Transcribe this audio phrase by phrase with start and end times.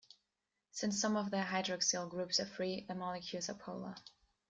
[0.71, 3.93] Since some of their hydroxyl groups are free their molecules are polar.